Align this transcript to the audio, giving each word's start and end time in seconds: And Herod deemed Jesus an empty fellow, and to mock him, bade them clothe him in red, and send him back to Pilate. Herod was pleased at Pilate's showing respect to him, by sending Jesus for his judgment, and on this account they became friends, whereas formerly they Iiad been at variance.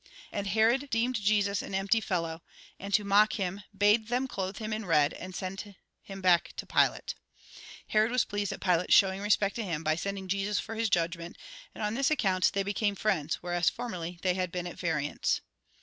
And 0.31 0.47
Herod 0.47 0.89
deemed 0.89 1.13
Jesus 1.21 1.61
an 1.61 1.75
empty 1.75 2.01
fellow, 2.01 2.41
and 2.79 2.91
to 2.95 3.03
mock 3.03 3.33
him, 3.33 3.61
bade 3.77 4.07
them 4.07 4.25
clothe 4.27 4.57
him 4.57 4.73
in 4.73 4.83
red, 4.87 5.13
and 5.13 5.35
send 5.35 5.75
him 6.01 6.21
back 6.21 6.53
to 6.57 6.65
Pilate. 6.65 7.13
Herod 7.89 8.09
was 8.09 8.25
pleased 8.25 8.51
at 8.51 8.61
Pilate's 8.61 8.95
showing 8.95 9.21
respect 9.21 9.55
to 9.57 9.63
him, 9.63 9.83
by 9.83 9.93
sending 9.95 10.27
Jesus 10.27 10.59
for 10.59 10.73
his 10.73 10.89
judgment, 10.89 11.37
and 11.75 11.83
on 11.83 11.93
this 11.93 12.09
account 12.09 12.49
they 12.55 12.63
became 12.63 12.95
friends, 12.95 13.43
whereas 13.43 13.69
formerly 13.69 14.17
they 14.23 14.33
Iiad 14.33 14.51
been 14.51 14.65
at 14.65 14.79
variance. 14.79 15.41